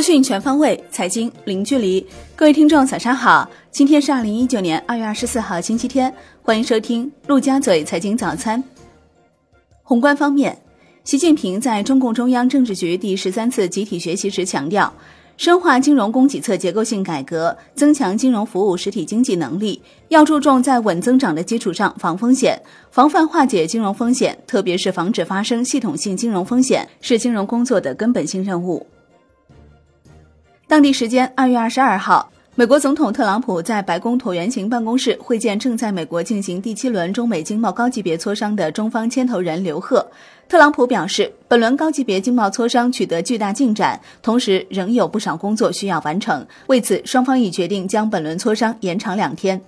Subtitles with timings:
[0.00, 2.02] 资讯全方位，财经零距离。
[2.34, 3.46] 各位听众，早上好！
[3.70, 6.10] 今天是二零一九年二月二十四号，星期天。
[6.40, 8.64] 欢迎收听陆家嘴财经早餐。
[9.82, 10.56] 宏观方面，
[11.04, 14.90] 习近平在中共中央政治局第十三次集体学习时强调，
[15.36, 22.58] 深化金融供给侧结构性改革，增强金融服务实体经济能力，要注重在稳增长的基础上防风险、
[22.90, 28.86] 防范化解金融风险，特别是防止发生系统性金融风险，是金融工作的根本性任务。
[30.70, 40.06] 当地时间二月二十二号，美国总统特朗普在白宫椭圆形办公室会见正在美国进行第七轮中美经贸高级别磋商的中方牵头人刘鹤。
[40.48, 46.46] 特朗普表示，本轮高级别经贸磋商取得巨大进展，同时仍有不少工作需要完成。
[46.68, 49.60] 为此，双方已决定将本轮磋商延长两天。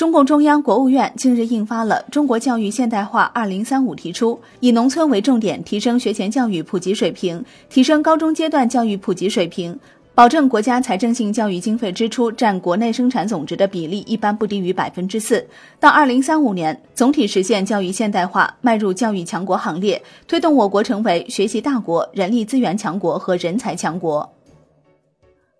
[0.00, 9.78] 中共中央、国务院近日印发了《中国教育现代化二零三五》，提出以农村为重点，提升学前教育普及水平，提升高中阶段教育普及水平，
[10.14, 15.46] 保证国家财政性教育经费支出占国内生产总值的比例一般不低于百分之四。
[15.78, 24.26] 到二零三五年，总体实现教育现代化，迈入教育强国行列，推动我国成为学习大国、人力资源强国和人才强国。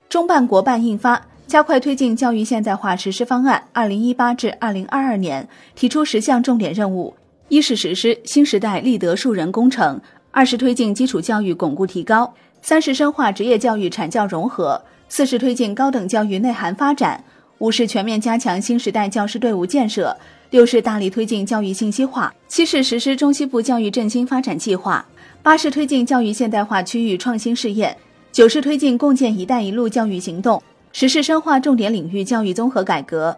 [0.09, 1.27] 中办国办印发。
[1.51, 7.13] 加快推进教育现代化实施方案（二零一八至二零二二年）提出十项重点任务：
[7.49, 9.99] 一是实施新时代立德树人工程；
[10.31, 17.21] 二是推进基础教育巩固提高；三是深化职业教育产教融合；四是推进高等教育内涵发展；
[17.59, 20.17] 五是全面加强新时代教师队伍建设；
[20.51, 25.05] 六是大力推进教育信息化；七是实施中西部教育振兴发展计划；
[25.43, 27.93] 八是推进教育现代化区域创新试验；
[28.31, 30.63] 九是推进共建“一带一路”教育行动。
[30.93, 33.37] 实施深化重点领域教育综合改革。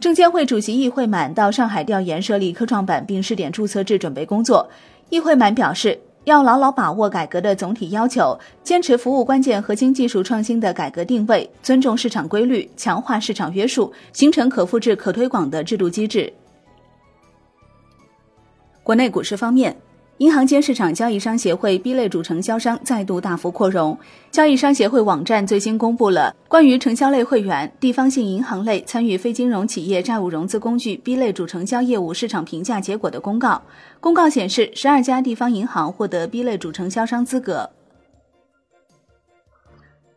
[0.00, 4.68] 证监会主席易会满到上海调研设立科创板并试点注册制准备工作。
[5.10, 16.32] 易会满表示，要牢牢把握改革的总体要求，坚持服务关键核心技术创新的改革定位，尊重市场规律，强化市场约束，形成可复制、可推广的制度机制。
[18.82, 19.74] 国内股市方面。
[20.18, 23.98] 银行间市场交易商协会 B 类主承销商再度大幅扩容。
[24.30, 33.60] 交易商协会网站最新公布了关于承销类会员、地方性银行类参与非金融企业债务融资工具 B 类主承销业务市场评价结果的公告。
[33.98, 37.68] 公告显示，十二家地方银行获得 B 类主承销商资格。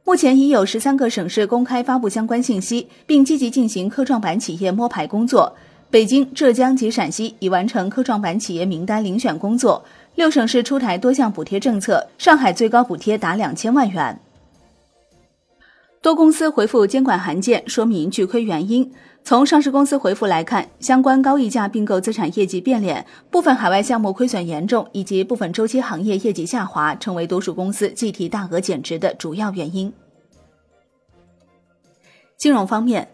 [0.03, 5.53] 目前已有十三个省市公开发布相关信息，并积极进行科创板企业摸排工作。
[5.89, 9.83] 北京、浙江及陕西已完成科创板企业名单遴选工作，
[10.15, 14.19] 六省市出台多项补贴政策，上海最高补贴达两千万元。
[16.01, 18.91] 多公司回复监管函件，说明巨亏原因。
[19.23, 29.91] 从上市公司回复来看，相关高溢价并购资产业绩变脸，部分海外项目亏损严重，以及部分周期行业业绩下滑，成为多数公司计提大额减值的主要原因。
[32.37, 33.09] 金融方面，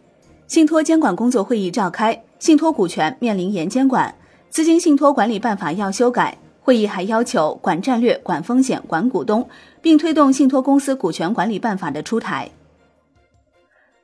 [0.48, 2.24] 信托监管工作会议召开。
[2.44, 4.14] 信托股权面临严监管，
[4.50, 6.38] 资金信托管理办法要修改。
[6.60, 9.48] 会议还要求管战略、管风险、管股东，
[9.82, 12.52] 并推动信托公司股权管理办法的出台。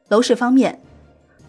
[0.07, 0.79] 楼市方面，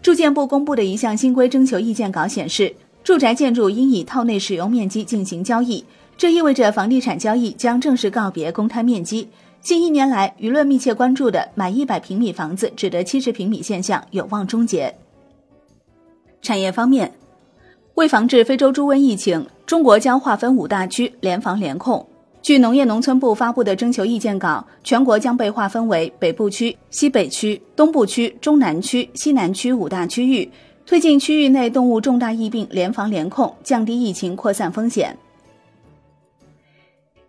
[0.01, 2.75] 住建部公布的一项新规征求意见稿显示，
[3.05, 5.85] 住宅建筑应以套内使用面积进行交易，
[6.17, 9.29] 这意味着房地产交易将正式告别公摊面积。
[9.61, 14.93] 近一年来，舆论密切关注的买一百平米房子只得七十平米现象有望终结。
[16.41, 17.11] 产业方面，
[17.95, 22.05] 为防治非洲猪瘟疫情，中国将划分五大区联防联控。
[22.41, 30.49] 据农业农村部发布的征求意见稿，全国将被划分为北部区、西北区、东部区、中南区、西南区五大区域，
[30.85, 35.15] 推进区域内动物重大疫病联防联控，降低疫情扩散风险。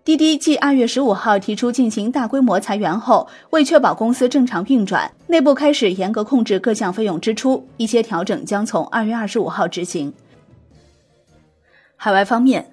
[0.05, 7.65] 滴滴继二月十五号提出进行大规模裁员后，为确保公司正常运转，内部开始严格控制各项费用支出。
[7.77, 10.13] 一些调整将从二月二十五号执行。
[11.95, 12.69] 海外方面，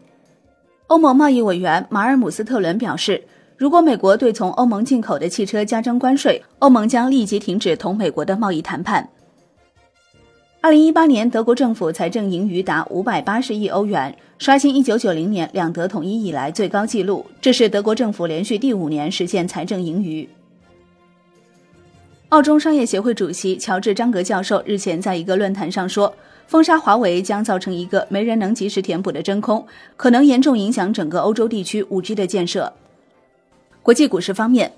[0.88, 3.24] 欧盟贸易委员马尔姆斯特伦表示，
[3.58, 9.08] 如果美国对从欧盟进口的汽车加征关税，欧盟将立即停止同美国的贸易谈判。
[10.62, 17.26] 二零一八年，德国政府财政盈余达五百八十亿欧元，刷新一九九零年两德统一以来最高纪录。
[17.40, 20.28] 这是德国政府连续第五年实现财政盈余。
[22.28, 26.14] 澳洲商业协会主席乔治·张格教授日前在一个论坛上说
[26.46, 29.66] ：“封杀华为将造成一个没人能及时填补的真空，
[29.96, 32.74] 可能严重影响整个欧洲地区五 G 的建设。”
[33.82, 34.70] 国际股市方面，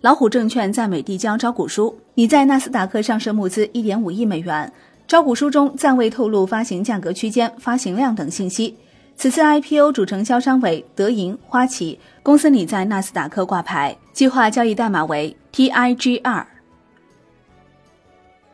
[0.00, 4.72] 老虎证券在美递交招股书，拟在纳斯达克上市募资一点五亿美元。
[5.06, 8.76] 招股书中暂未透露发行价格区间、发行量等信息。
[9.14, 13.96] 此次 IPO 主承销商为德银、花旗，公司拟在纳斯达克挂牌。
[14.12, 16.44] 计划交易代码为 TIGR。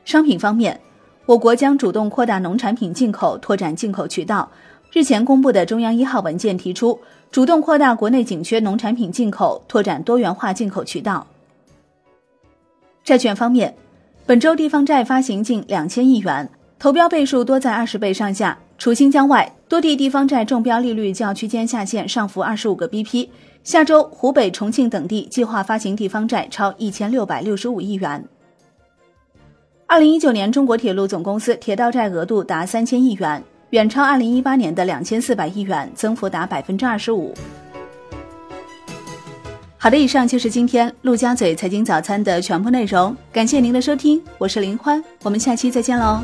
[0.05, 0.79] 商品方面，
[1.25, 4.51] 我国将主动扩大农产品进口，拓展进口渠道。
[4.93, 7.01] 日前公布的中央一号文件提出，
[7.31, 11.27] 主动扩大国内紧缺农产品进口，拓展多元化进口渠道。
[13.03, 13.75] 债券方面，
[14.25, 16.49] 本周地方债发行近两千亿元，
[16.79, 18.57] 投标倍数多在二十倍上下。
[18.79, 23.29] 除新疆外，多地地方债中标利率较区间下限上浮二十五个 BP。
[23.65, 28.25] 下周，湖北、重庆等地计划发行地方债超一千六百六十五亿元。
[29.89, 33.43] 二零一九年，中国铁路总公司铁道债额度达三千亿元。
[33.71, 37.35] 远超二零一八年的两千四百亿元，增幅达百分之二十五。
[39.83, 46.23] 好的，以上就是今天陆家嘴财经早餐的全部内容，感谢您的收听，我是林欢，我们下期再见喽。